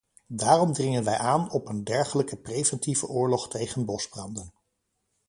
Daarom 0.27 0.73
dringen 0.73 1.03
wij 1.03 1.17
aan 1.17 1.51
op 1.51 1.67
een 1.69 1.83
dergelijke 1.83 2.37
preventieve 2.37 3.07
oorlog 3.07 3.49
tegen 3.49 3.85
bosbranden. 3.85 4.51